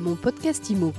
Mon 0.00 0.16
podcast 0.16 0.70
IMO. 0.70 0.94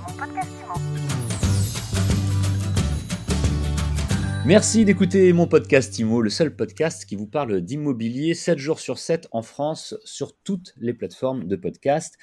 Merci 4.45 4.85
d'écouter 4.85 5.33
mon 5.33 5.47
podcast 5.47 5.97
IMO, 5.97 6.21
le 6.21 6.29
seul 6.29 6.55
podcast 6.55 7.05
qui 7.05 7.15
vous 7.15 7.25
parle 7.25 7.61
d'immobilier 7.61 8.35
7 8.35 8.59
jours 8.59 8.79
sur 8.79 8.99
7 8.99 9.27
en 9.31 9.41
France 9.41 9.95
sur 10.05 10.37
toutes 10.43 10.75
les 10.77 10.93
plateformes 10.93 11.47
de 11.47 11.55
podcast. 11.55 12.19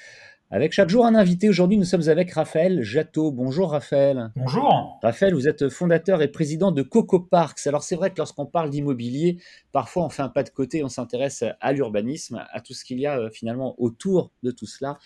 Avec 0.51 0.71
chaque 0.71 0.89
jour 0.89 1.05
un 1.05 1.15
invité, 1.15 1.49
aujourd'hui 1.49 1.77
nous 1.77 1.83
sommes 1.83 2.07
avec 2.07 2.31
Raphaël 2.31 2.81
Jatteau. 2.81 3.31
Bonjour 3.31 3.71
Raphaël. 3.71 4.31
Bonjour. 4.37 4.99
Raphaël, 5.03 5.33
vous 5.35 5.49
êtes 5.49 5.67
fondateur 5.67 6.21
et 6.21 6.29
président 6.29 6.71
de 6.71 6.81
Coco 6.81 7.19
Parks. 7.19 7.67
Alors 7.67 7.83
c'est 7.83 7.97
vrai 7.97 8.09
que 8.09 8.17
lorsqu'on 8.17 8.45
parle 8.45 8.69
d'immobilier, 8.69 9.37
parfois 9.73 10.05
on 10.05 10.09
fait 10.09 10.23
un 10.23 10.29
pas 10.29 10.43
de 10.43 10.49
côté, 10.49 10.83
on 10.83 10.89
s'intéresse 10.89 11.43
à 11.59 11.73
l'urbanisme, 11.73 12.43
à 12.51 12.61
tout 12.61 12.73
ce 12.73 12.85
qu'il 12.85 12.99
y 12.99 13.05
a 13.05 13.19
euh, 13.19 13.29
finalement 13.29 13.75
autour 13.79 14.31
de 14.43 14.51
tout 14.51 14.65
cela. 14.65 14.97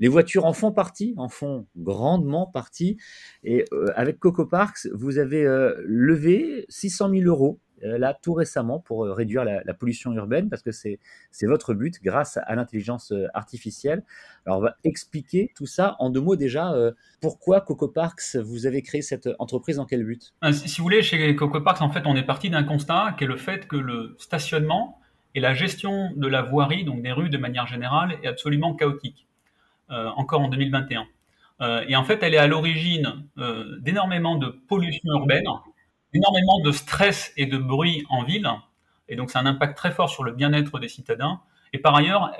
Les 0.00 0.08
voitures 0.08 0.44
en 0.44 0.52
font 0.52 0.72
partie, 0.72 1.14
en 1.16 1.28
font 1.28 1.66
grandement 1.76 2.46
partie. 2.46 2.98
Et 3.42 3.64
euh, 3.72 3.86
avec 3.94 4.18
Coco 4.18 4.46
Parks, 4.46 4.88
vous 4.92 5.18
avez 5.18 5.44
euh, 5.44 5.74
levé 5.86 6.66
600 6.68 7.10
000 7.10 7.22
euros 7.24 7.60
euh, 7.82 7.98
là 7.98 8.16
tout 8.22 8.34
récemment 8.34 8.78
pour 8.80 9.04
réduire 9.06 9.44
la, 9.44 9.62
la 9.64 9.74
pollution 9.74 10.12
urbaine 10.12 10.48
parce 10.48 10.62
que 10.62 10.70
c'est 10.70 10.98
votre 11.42 11.74
but 11.74 12.02
grâce 12.02 12.38
à 12.42 12.54
l'intelligence 12.54 13.12
artificielle. 13.34 14.04
Alors 14.46 14.58
on 14.58 14.62
va 14.62 14.76
expliquer 14.84 15.52
tout 15.56 15.66
ça 15.66 15.96
en 15.98 16.10
deux 16.10 16.20
mots 16.20 16.36
déjà. 16.36 16.74
pourquoi 17.20 17.60
Coco 17.60 17.88
Parks 17.88 18.36
vous 18.36 18.66
avez 18.66 18.82
créé 18.82 19.02
cette 19.02 19.28
entreprise 19.38 19.76
dans 19.76 19.86
quel 19.86 20.04
but? 20.04 20.32
Si 20.52 20.78
vous 20.78 20.84
voulez, 20.84 21.02
chez 21.02 21.34
Coco 21.36 21.60
Parks, 21.60 21.82
en 21.82 21.90
fait, 21.90 22.02
on 22.06 22.16
est 22.16 22.26
parti 22.26 22.48
d'un 22.48 22.64
constat 22.64 23.14
qui 23.18 23.24
est 23.24 23.28
le 23.28 23.36
fait 23.36 23.66
que 23.66 23.76
le 23.76 24.14
stationnement 24.18 25.00
et 25.34 25.40
la 25.40 25.52
gestion 25.52 26.12
de 26.14 26.28
la 26.28 26.42
voirie, 26.42 26.84
donc 26.84 27.02
des 27.02 27.12
rues 27.12 27.28
de 27.28 27.38
manière 27.38 27.66
générale, 27.66 28.18
est 28.22 28.28
absolument 28.28 28.74
chaotique. 28.74 29.26
Euh, 29.90 30.08
encore 30.16 30.40
en 30.40 30.48
2021. 30.48 31.06
Euh, 31.60 31.84
et 31.86 31.94
en 31.94 32.04
fait, 32.04 32.22
elle 32.22 32.32
est 32.32 32.38
à 32.38 32.46
l'origine 32.46 33.26
euh, 33.36 33.76
d'énormément 33.80 34.36
de 34.36 34.48
pollution 34.48 35.12
urbaine, 35.12 35.44
d'énormément 36.14 36.60
de 36.60 36.72
stress 36.72 37.34
et 37.36 37.44
de 37.44 37.58
bruit 37.58 38.06
en 38.08 38.24
ville. 38.24 38.48
Et 39.10 39.16
donc, 39.16 39.30
c'est 39.30 39.36
un 39.36 39.44
impact 39.44 39.76
très 39.76 39.90
fort 39.90 40.08
sur 40.08 40.24
le 40.24 40.32
bien-être 40.32 40.78
des 40.78 40.88
citadins. 40.88 41.42
Et 41.74 41.78
par 41.78 41.94
ailleurs, 41.94 42.32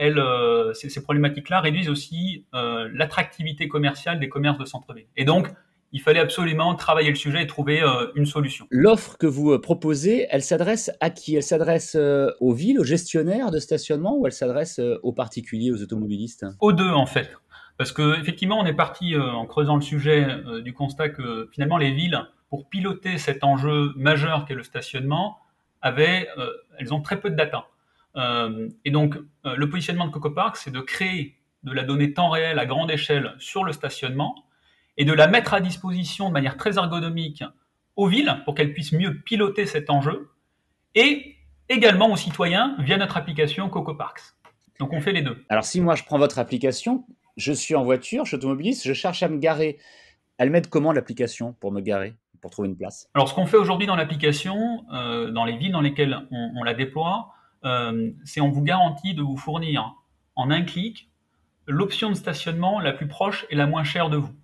ces 0.75 1.03
problématiques-là 1.03 1.61
réduisent 1.61 1.91
aussi 1.91 2.47
l'attractivité 2.53 3.69
commerciale 3.69 4.21
des 4.21 4.29
commerces 4.29 4.59
de 4.59 4.65
centre-ville. 4.65 5.07
Et 5.17 5.25
donc, 5.25 5.49
il 5.95 6.03
fallait 6.03 6.21
absolument 6.21 6.75
travailler 6.75 7.09
le 7.09 7.15
sujet 7.15 7.43
et 7.43 7.47
trouver 7.47 7.83
une 8.15 8.27
solution. 8.27 8.67
L'offre 8.71 9.17
que 9.17 9.27
vous 9.27 9.59
proposez, 9.59 10.27
elle 10.29 10.43
s'adresse 10.43 10.91
à 11.01 11.09
qui? 11.09 11.37
Elle 11.37 11.43
s'adresse 11.43 11.97
aux 11.97 12.53
villes, 12.53 12.79
aux 12.79 12.85
gestionnaires 12.85 13.51
de 13.51 13.59
stationnement 13.59 14.19
ou 14.19 14.27
elle 14.27 14.33
s'adresse 14.33 14.81
aux 15.03 15.13
particuliers, 15.13 15.71
aux 15.71 15.83
automobilistes? 15.83 16.45
Aux 16.61 16.73
deux, 16.73 16.91
en 16.91 17.07
fait. 17.07 17.31
Parce 17.77 17.93
que 17.93 18.21
effectivement, 18.21 18.59
on 18.61 18.67
est 18.67 18.75
parti 18.75 19.15
euh, 19.15 19.33
en 19.33 19.47
creusant 19.47 19.77
le 19.77 19.83
sujet 19.83 20.27
euh, 20.29 20.61
du 20.61 20.73
constat 20.73 21.09
que 21.09 21.49
finalement 21.53 21.77
les 21.77 21.91
villes, 21.91 22.21
pour 22.49 22.69
piloter 22.69 23.19
cet 23.19 23.43
enjeu 23.43 23.93
majeur 23.97 24.45
qu'est 24.45 24.55
le 24.55 24.63
stationnement, 24.63 25.39
avaient, 25.83 26.29
euh, 26.39 26.51
elles 26.79 26.95
ont 26.95 27.01
très 27.01 27.21
peu 27.21 27.31
de 27.31 27.37
data. 27.37 27.67
et 28.85 28.93
donc, 28.93 29.17
le 29.45 29.69
positionnement 29.69 30.07
de 30.07 30.13
Coco 30.13 30.31
Park, 30.31 30.57
c'est 30.57 30.71
de 30.71 30.81
créer 30.81 31.37
de 31.65 31.73
la 31.73 31.83
donnée 31.83 32.13
temps 32.13 32.31
réel 32.31 32.61
à 32.61 32.65
grande 32.65 32.93
échelle 32.93 33.35
sur 33.39 33.65
le 33.65 33.73
stationnement 33.73 34.37
et 34.97 35.05
de 35.05 35.13
la 35.13 35.27
mettre 35.27 35.55
à 35.55 35.61
disposition 35.61 36.29
de 36.29 36.33
manière 36.33 36.57
très 36.57 36.77
ergonomique 36.77 37.45
aux 37.97 38.07
villes 38.07 38.43
pour 38.45 38.55
qu'elles 38.55 38.73
puissent 38.73 38.93
mieux 38.93 39.21
piloter 39.21 39.67
cet 39.67 39.91
enjeu 39.91 40.31
et 40.95 41.37
également 41.69 42.11
aux 42.11 42.17
citoyens 42.17 42.77
via 42.81 42.97
notre 42.97 43.17
application 43.17 43.69
Coco 43.69 43.95
Parks. 43.95 44.23
Donc 44.79 44.93
on 44.93 45.01
fait 45.01 45.13
les 45.13 45.23
deux. 45.23 45.45
Alors 45.49 45.65
si 45.65 45.81
moi 45.81 45.95
je 45.95 46.05
prends 46.05 46.19
votre 46.19 46.39
application, 46.39 47.05
je 47.37 47.53
suis 47.53 47.75
en 47.75 47.85
voiture, 47.85 48.25
je 48.25 48.29
suis 48.29 48.37
automobiliste, 48.37 48.87
je 48.87 48.93
cherche 48.93 49.23
à 49.23 49.29
me 49.29 49.39
garer. 49.39 49.79
Elle 50.39 50.51
m'aide 50.51 50.69
comment 50.69 50.93
l'application 50.93 51.53
pour 51.55 51.73
me 51.73 51.81
garer, 51.81 52.15
pour 52.41 52.51
trouver 52.51 52.69
une 52.69 52.77
place? 52.77 53.09
Alors 53.15 53.29
ce 53.29 53.35
qu'on 53.35 53.47
fait 53.47 53.57
aujourd'hui 53.57 53.87
dans 53.87 53.97
l'application, 53.97 54.85
euh, 54.93 55.31
dans 55.31 55.45
les 55.45 55.57
villes 55.57 55.73
dans 55.73 55.81
lesquelles 55.81 56.27
on, 56.31 56.63
la 56.65 56.75
déploie, 56.75 57.33
euh, 57.65 58.11
c'est 58.25 58.41
on 58.41 58.51
vous 58.51 58.63
garantit 58.63 59.15
de 59.15 59.23
vous 59.23 59.37
fournir 59.37 59.95
en 60.37 60.51
un 60.51 60.63
clic 60.63 61.09
l'option 61.67 62.11
de 62.11 62.15
stationnement 62.15 62.81
la 62.81 62.93
plus 62.93 63.09
proche 63.09 63.47
et 63.51 63.57
la 63.57 63.67
moins 63.67 63.85
chère 63.85 64.11
de 64.11 64.17
vous. 64.17 64.35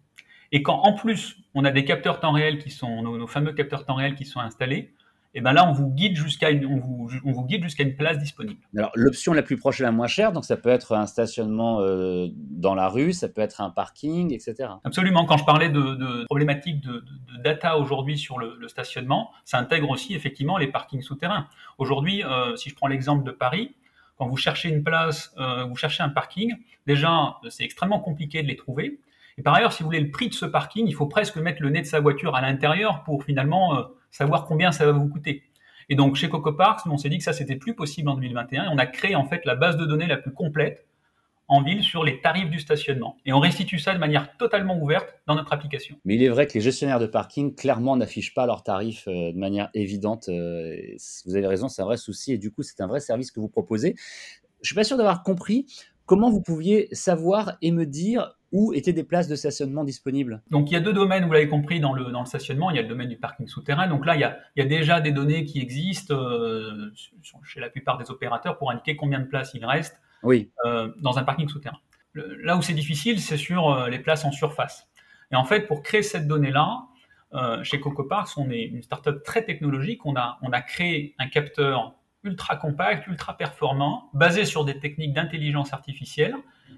Et 0.53 0.63
quand 0.63 0.81
en 0.81 0.95
plus 0.95 1.37
on 1.55 1.65
a 1.65 1.71
des 1.71 1.85
capteurs 1.85 2.21
temps 2.21 2.33
réel 2.33 2.59
qui 2.59 2.71
sont 2.71 3.03
nos, 3.03 3.19
nos 3.19 3.27
fameux 3.27 3.53
capteurs 3.53 3.85
temps 3.85 3.95
réel 3.95 4.15
qui 4.15 4.25
sont 4.25 4.41
installés, 4.41 4.93
et 5.33 5.41
ben 5.41 5.53
là, 5.53 5.69
on 5.69 5.73
vous 5.73 5.89
guide 5.89 6.17
jusqu'à 6.17 6.51
une, 6.51 6.67
on 6.67 6.79
vous, 6.79 7.09
on 7.25 7.31
vous 7.31 7.45
guide 7.45 7.63
jusqu'à 7.63 7.85
une 7.85 7.95
place 7.95 8.19
disponible. 8.19 8.59
Alors, 8.77 8.91
l'option 8.97 9.33
la 9.33 9.43
plus 9.43 9.57
proche 9.57 9.79
et 9.81 9.85
la 9.85 9.93
moins 9.93 10.09
chère, 10.09 10.33
donc 10.33 10.45
ça 10.45 10.57
peut 10.57 10.71
être 10.71 10.93
un 10.93 11.07
stationnement 11.07 11.81
euh, 11.81 12.27
dans 12.35 12.75
la 12.75 12.89
rue, 12.89 13.13
ça 13.13 13.29
peut 13.29 13.41
être 13.41 13.61
un 13.61 13.71
parking, 13.71 14.35
etc. 14.35 14.71
Absolument. 14.83 15.27
Quand 15.27 15.37
je 15.37 15.45
parlais 15.45 15.69
de, 15.69 15.81
de 15.81 16.25
problématiques 16.25 16.81
de, 16.81 17.05
de, 17.05 17.43
data 17.43 17.79
aujourd'hui 17.79 18.19
sur 18.19 18.41
le, 18.41 18.57
le, 18.59 18.67
stationnement, 18.67 19.31
ça 19.45 19.59
intègre 19.59 19.91
aussi 19.91 20.15
effectivement 20.15 20.59
les 20.59 20.67
parkings 20.67 21.03
souterrains. 21.03 21.47
Aujourd'hui, 21.79 22.25
euh, 22.25 22.57
si 22.57 22.69
je 22.69 22.75
prends 22.75 22.89
l'exemple 22.89 23.25
de 23.25 23.31
Paris, 23.31 23.77
quand 24.19 24.27
vous 24.27 24.37
cherchez 24.37 24.69
une 24.69 24.83
place, 24.83 25.33
euh, 25.39 25.65
vous 25.65 25.77
cherchez 25.77 26.03
un 26.03 26.09
parking, 26.09 26.57
déjà, 26.89 27.37
c'est 27.49 27.65
extrêmement 27.65 28.01
compliqué 28.01 28.43
de 28.43 28.49
les 28.49 28.57
trouver. 28.57 28.99
Et 29.39 29.43
par 29.43 29.55
ailleurs, 29.55 29.73
si 29.73 29.83
vous 29.83 29.89
voulez 29.89 30.01
le 30.01 30.11
prix 30.11 30.29
de 30.29 30.35
ce 30.35 30.47
parking, 30.47 30.87
il 30.87 30.95
faut 30.95 31.07
presque 31.07 31.37
mettre 31.37 31.63
le 31.63 31.71
nez 31.71 31.81
de 31.81 31.87
sa 31.87 32.01
voiture 32.01 32.35
à 32.35 32.41
l'intérieur 32.41 33.03
pour 33.05 33.25
finalement 33.25 33.79
euh, 33.79 33.83
savoir 34.11 34.45
combien 34.45 34.73
ça 34.73 34.87
va 34.87 34.93
vous 34.93 35.09
coûter. 35.09 35.45
Et 35.89 35.97
donc 35.97 36.15
chez 36.15 36.29
Coco 36.29 36.53
Parks, 36.53 36.87
on 36.87 36.97
s'est 36.97 37.09
dit 37.09 37.19
que 37.19 37.25
ça 37.25 37.33
c'était 37.33 37.57
plus 37.57 37.75
possible 37.75 38.09
en 38.09 38.15
2021 38.15 38.65
et 38.65 38.69
on 38.71 38.79
a 38.79 38.87
créé 38.87 39.17
en 39.17 39.25
fait 39.25 39.45
la 39.45 39.57
base 39.57 39.77
de 39.77 39.85
données 39.85 40.07
la 40.07 40.17
plus 40.17 40.33
complète 40.33 40.87
en 41.49 41.63
ville 41.63 41.83
sur 41.83 42.05
les 42.05 42.21
tarifs 42.21 42.49
du 42.49 42.61
stationnement. 42.61 43.17
Et 43.27 43.33
on 43.33 43.41
restitue 43.41 43.81
ça 43.81 43.93
de 43.93 43.99
manière 43.99 44.37
totalement 44.37 44.81
ouverte 44.81 45.17
dans 45.27 45.35
notre 45.35 45.53
application. 45.53 45.97
Mais 46.05 46.15
il 46.15 46.23
est 46.23 46.29
vrai 46.29 46.47
que 46.47 46.55
les 46.55 46.61
gestionnaires 46.61 47.01
de 47.01 47.07
parking 47.07 47.57
clairement 47.57 47.97
n'affichent 47.97 48.35
pas 48.35 48.47
leurs 48.47 48.63
tarifs 48.63 49.09
euh, 49.09 49.33
de 49.33 49.37
manière 49.37 49.69
évidente. 49.75 50.29
Euh, 50.29 50.77
vous 51.27 51.35
avez 51.35 51.49
raison, 51.49 51.69
c'est 51.69 51.83
un 51.83 51.87
vrai 51.87 51.97
souci 51.97 52.33
et 52.33 52.39
du 52.39 52.53
coup 52.53 52.63
c'est 52.63 52.81
un 52.81 52.87
vrai 52.87 53.01
service 53.01 53.33
que 53.33 53.41
vous 53.41 53.49
proposez. 53.49 53.97
Je 54.63 54.69
suis 54.69 54.77
pas 54.77 54.85
sûr 54.85 54.97
d'avoir 54.97 55.25
compris 55.25 55.67
comment 56.07 56.31
vous 56.31 56.41
pouviez 56.41 56.89
savoir 56.93 57.57
et 57.63 57.73
me 57.73 57.85
dire 57.85 58.37
où 58.53 58.73
étaient 58.73 58.93
des 58.93 59.05
places 59.05 59.29
de 59.29 59.37
stationnement 59.37 59.85
disponibles 59.85 60.43
Donc 60.51 60.71
il 60.71 60.75
y 60.75 60.77
a 60.77 60.81
deux 60.81 60.93
domaines, 60.93 61.25
vous 61.25 61.33
l'avez 61.33 61.49
compris, 61.49 61.81
dans 61.81 61.93
le, 61.93 62.05
dans 62.07 62.21
le 62.21 62.27
stationnement. 62.27 62.71
Il 62.71 62.77
y 62.77 62.79
a 62.79 62.83
le 62.83 62.89
domaine 62.89 63.09
du 63.09 63.17
parking 63.17 63.47
souterrain. 63.47 63.87
Donc 63.87 64.05
là, 64.07 64.17
il 64.17 64.21
y 64.21 64.25
a, 64.25 64.39
il 64.57 64.63
y 64.63 64.67
a 64.67 64.69
déjà 64.69 65.01
des 65.01 65.13
données 65.13 65.45
qui 65.45 65.61
existent 65.61 66.15
euh, 66.15 66.93
chez 67.45 67.61
la 67.61 67.71
plupart 67.71 67.99
des 67.99 68.11
opérateurs 68.11 68.59
pour 68.59 68.71
indiquer 68.71 68.97
combien 68.97 69.21
de 69.21 69.27
places 69.27 69.53
il 69.55 69.65
reste 69.65 70.01
oui. 70.23 70.51
euh, 70.67 70.93
dans 71.01 71.19
un 71.19 71.23
parking 71.23 71.49
souterrain. 71.49 71.79
Le, 72.13 72.37
là 72.43 72.57
où 72.57 72.63
c'est 72.63 72.75
difficile, 72.75 73.21
c'est 73.21 73.37
sur 73.37 73.71
euh, 73.71 73.89
les 73.89 74.01
places 74.01 74.25
en 74.25 74.33
surface. 74.33 74.89
Et 75.31 75.37
en 75.37 75.45
fait, 75.45 75.69
pour 75.69 75.83
créer 75.83 76.03
cette 76.03 76.27
donnée-là, 76.27 76.87
chez 77.63 77.79
Coco 77.79 78.03
Parks, 78.03 78.37
on 78.37 78.51
est 78.51 78.65
une 78.65 78.83
startup 78.83 79.23
très 79.23 79.45
technologique. 79.45 80.05
On 80.05 80.17
a, 80.17 80.41
on 80.43 80.51
a 80.51 80.63
créé 80.63 81.15
un 81.21 81.29
capteur 81.29 81.95
ultra 82.25 82.57
compact, 82.57 83.07
ultra 83.07 83.37
performant, 83.37 84.11
basé 84.13 84.45
sur 84.45 84.65
des 84.65 84.79
techniques 84.79 85.15
d'intelligence 85.15 85.73
artificielle 85.73 86.35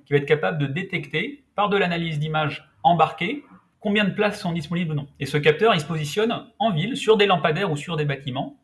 qui 0.07 0.13
va 0.13 0.19
être 0.19 0.27
capable 0.27 0.59
de 0.59 0.67
détecter 0.67 1.45
par 1.55 1.69
de 1.69 1.77
l'analyse 1.77 2.19
d'images 2.19 2.69
embarquées 2.83 3.45
combien 3.81 4.05
de 4.05 4.11
places 4.11 4.41
sont 4.41 4.53
disponibles 4.53 4.93
ou 4.93 4.95
non. 4.95 5.09
Et 5.21 5.27
ce 5.27 5.37
capteur, 5.37 5.75
il 5.75 5.81
se 5.81 5.87
positionne 5.87 6.47
en 6.59 6.71
ville, 6.71 6.97
sur 6.97 7.17
des 7.17 7.27
lampadaires 7.27 7.71
ou 7.71 7.77
sur 7.77 7.97
des 7.97 8.05
bâtiments, 8.05 8.57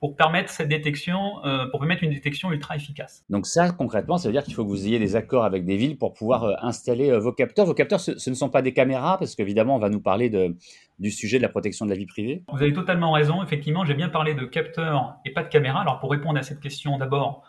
pour 0.00 0.16
permettre 0.16 0.50
cette 0.50 0.68
détection, 0.68 1.44
euh, 1.44 1.66
pour 1.66 1.80
permettre 1.80 2.04
une 2.04 2.12
détection 2.12 2.52
ultra 2.52 2.76
efficace. 2.76 3.24
Donc 3.30 3.46
ça, 3.46 3.70
concrètement, 3.72 4.16
ça 4.16 4.28
veut 4.28 4.32
dire 4.32 4.44
qu'il 4.44 4.54
faut 4.54 4.64
que 4.64 4.68
vous 4.68 4.86
ayez 4.86 4.98
des 4.98 5.16
accords 5.16 5.44
avec 5.44 5.64
des 5.64 5.76
villes 5.76 5.98
pour 5.98 6.12
pouvoir 6.12 6.44
euh, 6.44 6.54
installer 6.62 7.10
euh, 7.10 7.18
vos 7.18 7.32
capteurs. 7.32 7.66
Vos 7.66 7.74
capteurs, 7.74 8.00
ce, 8.00 8.16
ce, 8.18 8.30
ne 8.30 8.34
sont 8.34 8.48
pas 8.48 8.62
des 8.62 8.72
caméras, 8.72 9.18
parce 9.18 9.34
qu'évidemment, 9.34 9.74
on 9.74 9.80
va 9.80 9.88
nous 9.88 10.00
parler 10.00 10.30
de, 10.30 10.56
du 10.98 11.10
sujet 11.10 11.38
de 11.38 11.42
la 11.42 11.48
protection 11.48 11.84
de 11.84 11.90
la 11.90 11.96
vie 11.96 12.06
privée. 12.06 12.44
Vous 12.52 12.62
avez 12.62 12.72
totalement 12.72 13.12
raison. 13.12 13.42
Effectivement, 13.42 13.84
j'ai 13.84 13.94
bien 13.94 14.08
parlé 14.08 14.34
de 14.34 14.44
capteurs 14.44 15.16
et 15.24 15.32
pas 15.32 15.42
de 15.42 15.48
caméras. 15.48 15.80
Alors 15.80 15.98
pour 15.98 16.10
répondre 16.10 16.38
à 16.38 16.42
cette 16.42 16.60
question, 16.60 16.98
d'abord, 16.98 17.42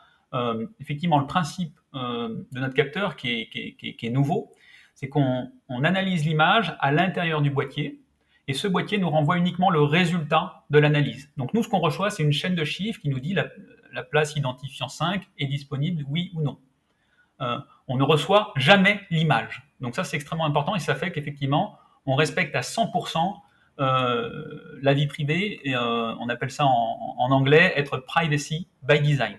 effectivement, 0.79 1.19
le 1.19 1.25
principe 1.25 1.73
de 1.93 2.59
notre 2.59 2.75
capteur 2.75 3.15
qui 3.15 3.41
est, 3.41 3.49
qui 3.49 3.75
est, 3.81 3.95
qui 3.95 4.05
est 4.05 4.11
nouveau, 4.11 4.51
c'est 4.93 5.07
qu'on 5.07 5.49
analyse 5.69 6.25
l'image 6.25 6.75
à 6.79 6.91
l'intérieur 6.91 7.41
du 7.41 7.49
boîtier 7.49 7.99
et 8.49 8.53
ce 8.53 8.67
boîtier 8.67 8.97
nous 8.97 9.11
renvoie 9.11 9.37
uniquement 9.37 9.69
le 9.69 9.83
résultat 9.83 10.63
de 10.71 10.79
l'analyse. 10.79 11.31
Donc 11.37 11.53
nous, 11.53 11.61
ce 11.61 11.69
qu'on 11.69 11.77
reçoit, 11.77 12.09
c'est 12.09 12.23
une 12.23 12.33
chaîne 12.33 12.55
de 12.55 12.63
chiffres 12.63 12.99
qui 12.99 13.07
nous 13.07 13.19
dit 13.19 13.35
la, 13.35 13.45
la, 13.93 14.01
place 14.01 14.35
identifiant 14.35 14.87
5 14.87 15.21
est 15.37 15.45
disponible, 15.45 16.03
oui 16.09 16.31
ou 16.33 16.41
non. 16.41 16.57
Euh, 17.41 17.59
on 17.87 17.97
ne 17.97 18.01
reçoit 18.01 18.51
jamais 18.55 19.01
l'image. 19.11 19.69
Donc 19.81 19.95
ça, 19.95 20.03
c'est 20.03 20.15
extrêmement 20.15 20.47
important 20.47 20.75
et 20.75 20.79
ça 20.79 20.95
fait 20.95 21.11
qu'effectivement, 21.11 21.77
on 22.07 22.15
respecte 22.15 22.55
à 22.55 22.61
100% 22.61 23.35
euh, 23.81 24.79
la 24.81 24.95
vie 24.95 25.05
privée 25.05 25.61
et 25.63 25.75
euh, 25.75 26.15
on 26.19 26.27
appelle 26.27 26.49
ça 26.49 26.65
en, 26.65 27.29
anglais 27.29 27.71
être 27.75 27.97
privacy 27.99 28.67
by 28.81 28.99
design. 28.99 29.37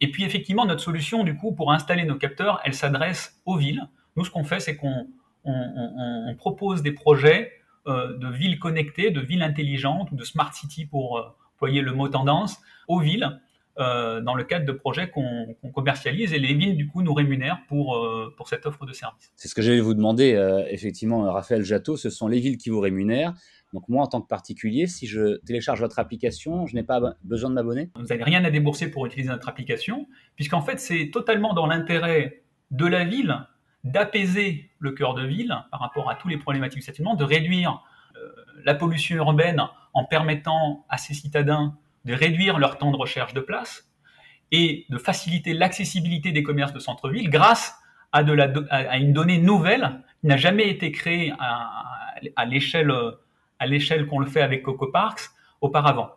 Et 0.00 0.10
puis 0.10 0.24
effectivement, 0.24 0.66
notre 0.66 0.82
solution, 0.82 1.22
du 1.22 1.36
coup, 1.36 1.52
pour 1.52 1.72
installer 1.72 2.02
nos 2.02 2.16
capteurs, 2.16 2.60
elle 2.64 2.74
s'adresse 2.74 3.40
aux 3.46 3.56
villes. 3.56 3.88
Nous, 4.16 4.24
ce 4.24 4.30
qu'on 4.30 4.42
fait, 4.42 4.58
c'est 4.58 4.76
qu'on 4.76 5.06
on, 5.44 5.52
on, 5.52 6.30
on 6.30 6.34
propose 6.36 6.82
des 6.82 6.92
projets 6.92 7.52
euh, 7.88 8.16
de 8.16 8.28
villes 8.28 8.60
connectées, 8.60 9.10
de 9.10 9.20
villes 9.20 9.42
intelligentes 9.42 10.12
ou 10.12 10.14
de 10.14 10.22
smart 10.22 10.52
city 10.54 10.86
pour 10.86 11.18
euh, 11.18 11.22
employer 11.54 11.80
le 11.80 11.92
mot 11.92 12.06
tendance 12.06 12.60
aux 12.86 13.00
villes 13.00 13.40
euh, 13.80 14.20
dans 14.20 14.36
le 14.36 14.44
cadre 14.44 14.64
de 14.64 14.70
projets 14.70 15.10
qu'on 15.10 15.56
commercialise 15.74 16.32
et 16.32 16.38
les 16.38 16.54
villes 16.54 16.76
du 16.76 16.86
coup 16.86 17.02
nous 17.02 17.12
rémunèrent 17.12 17.58
pour, 17.66 18.06
pour 18.36 18.48
cette 18.48 18.66
offre 18.66 18.86
de 18.86 18.92
service. 18.92 19.32
C'est 19.34 19.48
ce 19.48 19.54
que 19.56 19.62
j'allais 19.62 19.80
vous 19.80 19.94
demander, 19.94 20.38
effectivement, 20.70 21.32
Raphaël 21.32 21.64
Jatteau, 21.64 21.96
ce 21.96 22.08
sont 22.08 22.28
les 22.28 22.38
villes 22.38 22.56
qui 22.56 22.70
vous 22.70 22.80
rémunèrent. 22.80 23.34
Donc 23.72 23.88
moi, 23.88 24.04
en 24.04 24.06
tant 24.06 24.20
que 24.20 24.28
particulier, 24.28 24.86
si 24.86 25.06
je 25.06 25.38
télécharge 25.38 25.80
votre 25.80 25.98
application, 25.98 26.66
je 26.66 26.76
n'ai 26.76 26.82
pas 26.84 27.00
besoin 27.24 27.50
de 27.50 27.54
m'abonner? 27.54 27.90
Vous 27.96 28.06
n'avez 28.06 28.22
rien 28.22 28.44
à 28.44 28.50
débourser 28.50 28.90
pour 28.90 29.06
utiliser 29.06 29.30
notre 29.30 29.48
application, 29.48 30.06
puisqu'en 30.36 30.60
fait, 30.60 30.78
c'est 30.78 31.10
totalement 31.10 31.54
dans 31.54 31.66
l'intérêt 31.66 32.42
de 32.70 32.86
la 32.86 33.04
ville 33.04 33.34
d'apaiser 33.84 34.70
le 34.78 34.92
cœur 34.92 35.14
de 35.14 35.26
ville 35.26 35.56
par 35.70 35.80
rapport 35.80 36.10
à 36.10 36.14
tous 36.14 36.28
les 36.28 36.36
problématiques 36.36 36.78
du 36.78 36.82
stationnement, 36.82 37.14
de 37.14 37.24
réduire 37.24 37.82
la 38.64 38.74
pollution 38.74 39.16
urbaine 39.16 39.62
en 39.94 40.04
permettant 40.04 40.84
à 40.88 40.98
ces 40.98 41.14
citadins 41.14 41.76
de 42.04 42.14
réduire 42.14 42.58
leur 42.58 42.78
temps 42.78 42.90
de 42.90 42.96
recherche 42.96 43.34
de 43.34 43.40
place 43.40 43.88
et 44.50 44.86
de 44.90 44.98
faciliter 44.98 45.54
l'accessibilité 45.54 46.32
des 46.32 46.42
commerces 46.42 46.72
de 46.72 46.78
centre-ville 46.78 47.30
grâce 47.30 47.76
à, 48.12 48.22
une 48.98 49.12
donnée 49.12 49.38
nouvelle 49.38 50.02
qui 50.20 50.26
n'a 50.26 50.36
jamais 50.36 50.68
été 50.68 50.92
créée 50.92 51.32
à, 51.38 51.86
à 52.36 52.44
l'échelle 52.44 54.06
qu'on 54.08 54.18
le 54.18 54.26
fait 54.26 54.42
avec 54.42 54.62
Coco 54.62 54.88
Parks 54.88 55.30
auparavant. 55.60 56.10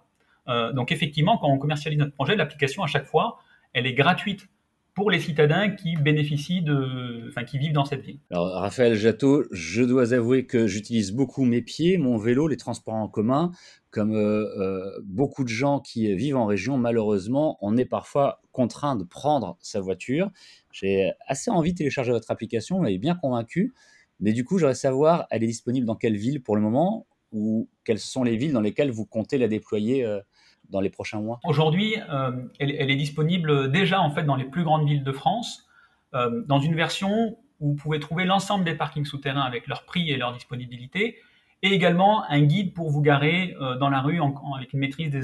Euh, 0.48 0.74
donc 0.74 0.92
effectivement, 0.92 1.38
quand 1.38 1.48
on 1.48 1.58
commercialise 1.58 1.98
notre 1.98 2.14
projet, 2.14 2.36
l'application 2.36 2.84
à 2.84 2.88
chaque 2.88 3.06
fois, 3.06 3.40
elle 3.74 3.88
est 3.88 3.94
gratuite 3.94 4.48
pour 4.96 5.12
les 5.12 5.20
citadins 5.20 5.70
qui 5.70 5.98
bénéficient 5.98 6.62
de, 6.62 7.28
enfin, 7.28 7.44
qui 7.44 7.58
vivent 7.58 7.74
dans 7.74 7.84
cette 7.84 8.02
ville. 8.02 8.20
Alors, 8.32 8.48
Raphaël 8.54 8.96
Jatteau, 8.96 9.44
je 9.52 9.84
dois 9.84 10.14
avouer 10.14 10.46
que 10.46 10.68
j'utilise 10.68 11.12
beaucoup 11.12 11.44
mes 11.44 11.62
pieds, 11.62 11.98
mon 11.98 12.18
vélo, 12.18 12.48
les 12.48 12.56
transports 12.56 12.96
en 12.96 13.10
commun. 13.10 13.52
Comme 13.92 14.16
euh, 14.16 14.46
euh, 14.58 15.02
beaucoup 15.04 15.44
de 15.44 15.50
gens 15.50 15.82
qui 15.82 16.14
vivent 16.16 16.38
en 16.38 16.46
région, 16.46 16.78
malheureusement, 16.78 17.58
on 17.62 17.76
est 17.78 17.86
parfois 17.86 18.42
contraint 18.54 18.96
de 18.96 19.04
prendre 19.04 19.58
sa 19.62 19.82
voiture. 19.82 20.32
J'ai 20.72 21.12
assez 21.28 21.52
envie 21.52 21.74
de 21.74 21.78
télécharger 21.78 22.12
votre 22.12 22.32
application, 22.32 22.78
vous 22.78 22.84
m'avez 22.84 22.98
bien 22.98 23.16
convaincu. 23.16 23.74
Mais 24.22 24.32
du 24.32 24.46
coup, 24.46 24.58
j'aimerais 24.58 24.76
savoir, 24.76 25.28
elle 25.30 25.44
est 25.44 25.48
disponible 25.48 25.86
dans 25.86 25.96
quelle 25.96 26.16
ville 26.16 26.42
pour 26.42 26.56
le 26.56 26.62
moment 26.62 27.06
ou 27.34 27.68
quelles 27.84 28.00
sont 28.00 28.24
les 28.24 28.38
villes 28.38 28.54
dans 28.54 28.62
lesquelles 28.62 28.92
vous 28.92 29.06
comptez 29.06 29.38
la 29.38 29.50
déployer 29.50 30.06
euh, 30.06 30.22
dans 30.70 30.82
les 30.82 30.90
prochains 30.90 31.20
mois 31.20 31.40
Aujourd'hui, 31.44 31.96
euh, 32.10 32.32
elle, 32.60 32.72
est 32.72 32.96
disponible 32.96 33.72
déjà 33.72 34.02
en 34.02 34.10
fait 34.10 34.24
dans 34.24 34.36
les 34.36 34.46
plus 34.46 34.64
grandes 34.64 34.88
villes 34.88 35.04
de 35.04 35.12
France, 35.12 35.68
euh, 36.14 36.44
dans 36.48 36.60
une 36.60 36.76
version 36.76 37.38
où 37.60 37.70
vous 37.70 37.76
pouvez 37.76 38.00
trouver 38.00 38.26
l'ensemble 38.26 38.66
des 38.66 38.76
parkings 38.76 39.06
souterrains 39.06 39.42
avec 39.42 39.68
leur 39.68 39.84
prix 39.86 40.12
et 40.12 40.18
leur 40.18 40.34
disponibilité, 40.34 41.18
et 41.62 41.70
également 41.70 42.24
un 42.30 42.42
guide 42.42 42.74
pour 42.74 42.90
vous 42.90 43.02
garer 43.02 43.56
euh, 43.60 43.76
dans 43.76 43.90
la 43.90 44.02
rue 44.02 44.20
avec 44.56 44.74
une 44.74 44.80
maîtrise 44.80 45.10
des 45.10 45.22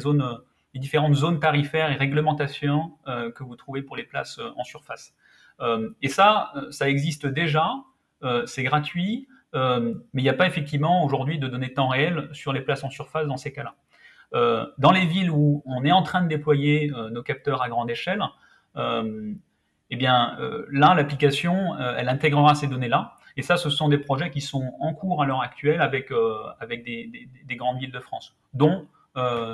des 0.73 0.79
différentes 0.79 1.15
zones 1.15 1.41
tarifaires 1.41 1.91
et 1.91 1.95
réglementations 1.95 2.93
que 3.05 3.43
vous 3.43 3.57
trouvez 3.57 3.81
pour 3.81 3.97
les 3.97 4.03
places 4.03 4.39
en 4.55 4.63
surface. 4.63 5.13
et 6.01 6.07
ça, 6.07 6.53
ça 6.69 6.87
existe 6.87 7.27
déjà, 7.27 7.73
c'est 8.45 8.63
gratuit, 8.63 9.27
mais 9.53 9.91
il 10.13 10.23
n'y 10.23 10.29
a 10.29 10.33
pas 10.33 10.47
effectivement 10.47 11.03
aujourd'hui 11.03 11.39
de 11.39 11.49
données 11.49 11.73
temps 11.73 11.89
réel 11.89 12.29
sur 12.31 12.53
les 12.53 12.61
places 12.61 12.85
en 12.85 12.89
surface 12.89 13.27
dans 13.27 13.35
ces 13.35 13.51
cas-là. 13.51 13.75
Euh, 14.33 14.65
dans 14.77 14.91
les 14.91 15.05
villes 15.05 15.29
où 15.29 15.61
on 15.65 15.83
est 15.83 15.91
en 15.91 16.03
train 16.03 16.21
de 16.21 16.27
déployer 16.27 16.91
euh, 16.93 17.09
nos 17.09 17.21
capteurs 17.21 17.61
à 17.61 17.69
grande 17.69 17.89
échelle, 17.89 18.23
euh, 18.77 19.33
eh 19.89 19.95
bien 19.97 20.37
là, 20.71 20.93
l'application, 20.95 21.77
elle 21.77 22.07
intégrera 22.07 22.55
ces 22.55 22.67
données-là. 22.67 23.15
Et 23.35 23.41
ça, 23.41 23.57
ce 23.57 23.69
sont 23.69 23.89
des 23.89 23.97
projets 23.97 24.31
qui 24.31 24.39
sont 24.39 24.73
en 24.79 24.93
cours 24.93 25.21
à 25.21 25.25
l'heure 25.25 25.41
actuelle 25.41 25.81
avec, 25.81 26.13
avec 26.61 26.85
des, 26.85 27.11
des, 27.45 27.55
grandes 27.57 27.77
villes 27.77 27.91
de 27.91 27.99
France, 27.99 28.33
dont 28.53 28.87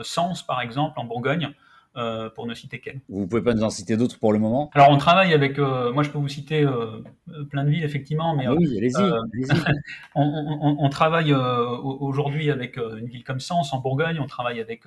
Sens, 0.03 0.44
par 0.44 0.62
exemple, 0.62 1.00
en 1.00 1.06
Bourgogne, 1.06 1.56
euh, 1.97 2.29
pour 2.29 2.45
ne 2.45 2.53
citer 2.53 2.79
qu'elle. 2.79 2.99
Vous 3.09 3.25
pouvez 3.25 3.41
pas 3.41 3.55
nous 3.55 3.63
en 3.63 3.71
citer 3.71 3.97
d'autres 3.97 4.19
pour 4.19 4.31
le 4.31 4.38
moment? 4.38 4.69
Alors 4.75 4.91
on 4.91 4.97
travaille 4.97 5.33
avec, 5.33 5.57
euh, 5.57 5.91
moi 5.91 6.03
je 6.03 6.11
peux 6.11 6.19
vous 6.19 6.27
citer 6.27 6.61
euh, 6.61 7.01
plein 7.49 7.63
de 7.63 7.71
villes 7.71 7.83
effectivement, 7.83 8.35
mais 8.35 8.45
ah 8.45 8.53
oui, 8.53 8.77
allez-y. 8.77 8.94
on, 10.15 10.89
travaille 10.89 11.33
aujourd'hui 11.33 12.51
avec 12.51 12.77
une 12.77 13.07
ville 13.07 13.23
comme 13.23 13.39
Sens 13.39 13.73
en 13.73 13.79
Bourgogne, 13.79 14.19
on 14.19 14.27
travaille 14.27 14.59
avec 14.59 14.83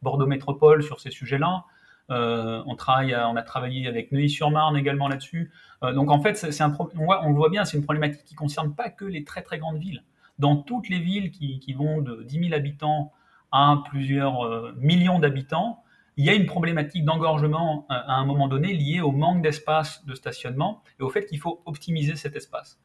Bordeaux 0.00 0.26
Métropole 0.26 0.82
sur 0.82 1.00
ces 1.00 1.10
sujets-là. 1.10 1.64
on 2.08 2.74
travaille, 2.76 3.14
on 3.14 3.36
a 3.36 3.42
travaillé 3.42 3.86
avec 3.86 4.10
Neuilly-sur-Marne 4.10 4.78
également 4.78 5.08
là-dessus. 5.08 5.50
donc 5.82 6.10
en 6.10 6.22
fait, 6.22 6.34
c'est 6.34 6.62
un 6.62 6.74
on, 6.78 7.04
voit, 7.04 7.26
on 7.26 7.28
le 7.28 7.36
voit 7.36 7.50
bien, 7.50 7.66
c'est 7.66 7.76
une 7.76 7.84
problématique 7.84 8.24
qui 8.24 8.36
concerne 8.36 8.74
pas 8.74 8.88
que 8.88 9.04
les 9.04 9.22
très 9.22 9.42
très 9.42 9.58
grandes 9.58 9.78
villes. 9.78 10.02
Dans 10.38 10.56
toutes 10.56 10.88
les 10.88 10.98
villes 10.98 11.30
qui, 11.30 11.58
qui 11.58 11.74
vont 11.74 12.00
de 12.00 12.22
10 12.22 12.48
000 12.48 12.54
habitants 12.54 13.12
à 13.52 13.82
plusieurs 13.90 14.72
millions 14.76 15.18
d'habitants, 15.18 15.84
il 16.16 16.24
y 16.24 16.30
a 16.30 16.34
une 16.34 16.46
problématique 16.46 17.04
d'engorgement 17.04 17.86
euh, 17.90 17.94
à 17.94 18.14
un 18.14 18.24
moment 18.24 18.48
donné 18.48 18.72
liée 18.72 19.00
au 19.00 19.12
manque 19.12 19.42
d'espace 19.42 20.04
de 20.06 20.14
stationnement 20.14 20.82
et 21.00 21.02
au 21.02 21.10
fait 21.10 21.26
qu'il 21.26 21.38
faut 21.38 21.62
optimiser 21.66 22.16
cet 22.16 22.36
espace. 22.36 22.78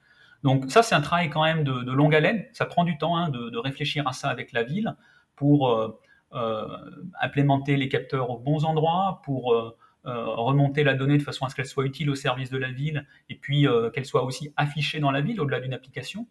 Donc 0.44 0.72
ça, 0.72 0.84
c'est 0.84 0.96
un 0.96 1.02
travail 1.02 1.30
quand 1.30 1.44
même 1.44 1.64
de, 1.64 1.92
longue 1.92 2.16
haleine. 2.16 2.46
Ça 2.54 2.66
prend 2.66 2.86
du 2.86 2.98
temps 2.98 3.18
hein, 3.18 3.30
de, 3.30 3.58
réfléchir 3.58 4.08
à 4.08 4.14
ça 4.14 4.30
avec 4.30 4.54
la 4.54 4.64
ville 4.64 4.96
pour 5.36 5.70
euh, 5.70 6.00
euh, 6.34 6.66
implémenter 7.22 7.76
les 7.76 7.90
capteurs 7.90 8.30
aux 8.30 8.40
bons 8.40 8.66
endroits, 8.66 9.22
pour 9.24 9.54
remonter 10.06 10.84
la 10.84 10.96
donnée 10.96 11.20
de 11.20 11.24
façon 11.24 11.46
à 11.46 11.50
ce 11.50 11.56
qu'elle 11.56 11.68
soit 11.68 11.86
utile 11.86 12.10
au 12.10 12.16
service 12.16 12.50
de 12.50 12.58
la 12.58 12.72
ville 12.72 13.06
et 13.28 13.36
puis 13.36 13.68
qu'elle 13.94 14.06
soit 14.06 14.24
aussi 14.24 14.52
affichée 14.56 15.00
dans 15.00 15.12
la 15.12 15.22
ville 15.22 15.40
au-delà 15.40 15.60
d'une 15.60 15.74
application. 15.74 16.26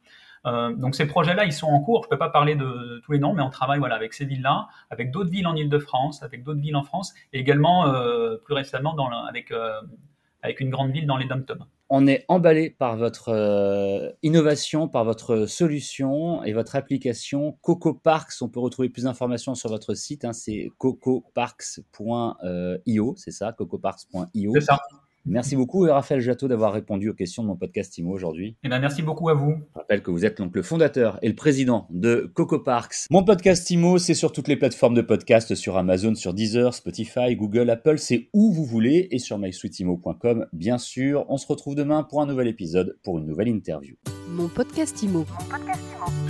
Euh, 0.47 0.75
donc 0.75 0.95
ces 0.95 1.07
projets-là, 1.07 1.45
ils 1.45 1.53
sont 1.53 1.67
en 1.67 1.81
cours. 1.81 2.05
Je 2.05 2.09
ne 2.09 2.11
peux 2.11 2.19
pas 2.19 2.31
parler 2.31 2.55
de, 2.55 3.01
tous 3.05 3.13
les 3.13 3.19
noms, 3.19 3.35
mais 3.35 3.43
on 3.43 3.51
travaille 3.51 3.79
voilà, 3.79 3.97
avec 3.97 4.15
ces 4.15 4.25
villes-là, 4.25 4.69
avec 4.91 5.11
d'autres 5.11 5.31
villes 5.31 5.47
en 5.47 5.55
Ile-de-France, 5.55 6.23
avec 6.23 6.43
d'autres 6.43 6.61
villes 6.61 6.77
en 6.77 6.85
France, 6.85 7.13
et 7.33 7.41
également 7.41 7.87
euh, 7.87 8.37
plus 8.37 8.55
récemment 8.55 8.95
dans 8.95 9.11
avec, 9.11 9.51
euh, 9.51 9.81
avec 10.43 10.61
une 10.61 10.71
grande 10.71 10.93
ville 10.93 11.07
dans 11.07 11.17
les 11.17 11.27
dom 11.27 11.45
On 11.89 12.07
est 12.07 12.25
emballé 12.29 12.71
par 12.71 12.97
votre 12.97 14.15
innovation, 14.23 14.89
par 14.89 15.05
votre 15.05 15.47
solution 15.47 16.45
et 16.45 16.53
votre 16.53 16.77
application 16.77 17.59
Coco 17.63 17.95
Parks. 17.95 18.35
On 18.41 18.49
peut 18.49 18.61
retrouver 18.61 18.89
plus 18.89 19.05
d'informations 19.05 19.55
sur 19.55 19.71
votre 19.71 19.95
site. 19.95 20.25
Hein, 20.25 20.33
c'est 20.33 20.71
cocoparks.io, 20.79 23.15
c'est 23.17 23.33
ça, 23.33 23.53
cocoparks.io. 23.53 24.53
C'est 24.55 24.61
ça. 24.61 24.79
Merci 25.29 25.57
beaucoup, 25.57 25.83
Raphaël 25.83 26.21
Jatteau, 26.21 26.49
d'avoir 26.49 26.73
répondu 26.73 27.11
aux 27.11 27.15
questions 27.15 27.43
de 27.43 27.49
mon 27.49 27.57
podcast 27.57 27.97
IMO 27.99 28.13
aujourd'hui. 28.13 28.57
Eh 28.65 28.69
bien, 28.69 28.79
merci 28.79 29.03
beaucoup 29.03 29.29
à 29.29 29.35
vous. 29.35 29.57
Je 29.75 29.79
rappelle 29.79 30.03
que 30.03 30.11
vous 30.11 30.25
êtes 30.25 30.39
donc 30.39 30.57
le 30.57 30.63
fondateur 30.63 31.19
et 31.21 31.29
le 31.29 31.35
président 31.35 31.87
de 31.91 32.31
Coco 32.35 32.59
Parks. 32.59 33.07
Mon 33.11 33.23
podcast 33.23 33.71
IMO, 33.71 33.99
c'est 33.99 34.15
sur 34.15 34.33
toutes 34.33 34.49
les 34.49 34.57
plateformes 34.57 34.95
de 34.95 35.03
podcast, 35.03 35.55
sur 35.55 35.77
Amazon, 35.77 36.15
sur 36.15 36.33
Deezer, 36.33 36.73
Spotify, 36.73 37.37
Google, 37.37 37.69
Apple, 37.69 37.99
c'est 37.99 38.31
où 38.33 38.53
vous 38.53 38.65
voulez, 38.65 39.09
et 39.11 39.19
sur 39.19 39.37
mysweetimo.com, 39.39 40.47
bien 40.53 40.79
sûr. 40.79 41.27
On 41.29 41.37
se 41.37 41.47
retrouve 41.47 41.75
demain 41.75 42.05
pour 42.05 42.23
un 42.23 42.27
nouvel 42.27 42.49
épisode, 42.49 42.99
pour 43.03 43.19
une 43.19 43.27
nouvelle 43.27 43.49
interview. 43.49 43.97
Mon 44.31 44.49
podcast 44.49 45.03
IMO. 45.03 45.19
Mon 45.19 45.45
podcast 45.51 45.83
IMO. 45.95 46.28